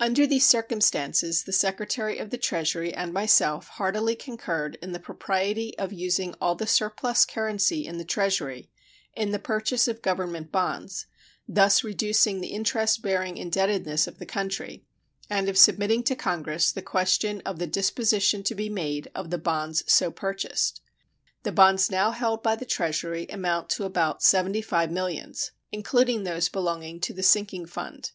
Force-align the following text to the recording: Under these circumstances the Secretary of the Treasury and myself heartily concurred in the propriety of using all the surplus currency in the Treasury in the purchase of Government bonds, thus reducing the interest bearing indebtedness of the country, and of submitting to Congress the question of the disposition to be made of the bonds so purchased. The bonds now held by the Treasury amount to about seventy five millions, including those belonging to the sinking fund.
Under 0.00 0.26
these 0.26 0.46
circumstances 0.46 1.42
the 1.42 1.52
Secretary 1.52 2.16
of 2.16 2.30
the 2.30 2.38
Treasury 2.38 2.94
and 2.94 3.12
myself 3.12 3.68
heartily 3.68 4.16
concurred 4.16 4.78
in 4.80 4.92
the 4.92 4.98
propriety 4.98 5.76
of 5.76 5.92
using 5.92 6.32
all 6.40 6.54
the 6.54 6.66
surplus 6.66 7.26
currency 7.26 7.84
in 7.84 7.98
the 7.98 8.04
Treasury 8.06 8.70
in 9.14 9.30
the 9.30 9.38
purchase 9.38 9.86
of 9.86 10.00
Government 10.00 10.50
bonds, 10.50 11.04
thus 11.46 11.84
reducing 11.84 12.40
the 12.40 12.48
interest 12.48 13.02
bearing 13.02 13.36
indebtedness 13.36 14.06
of 14.06 14.18
the 14.18 14.24
country, 14.24 14.86
and 15.28 15.50
of 15.50 15.58
submitting 15.58 16.02
to 16.04 16.16
Congress 16.16 16.72
the 16.72 16.80
question 16.80 17.42
of 17.44 17.58
the 17.58 17.66
disposition 17.66 18.42
to 18.42 18.54
be 18.54 18.70
made 18.70 19.10
of 19.14 19.28
the 19.28 19.36
bonds 19.36 19.84
so 19.86 20.10
purchased. 20.10 20.80
The 21.42 21.52
bonds 21.52 21.90
now 21.90 22.10
held 22.12 22.42
by 22.42 22.56
the 22.56 22.64
Treasury 22.64 23.26
amount 23.28 23.68
to 23.72 23.84
about 23.84 24.22
seventy 24.22 24.62
five 24.62 24.90
millions, 24.90 25.50
including 25.72 26.22
those 26.24 26.48
belonging 26.48 27.00
to 27.00 27.12
the 27.12 27.22
sinking 27.22 27.66
fund. 27.66 28.02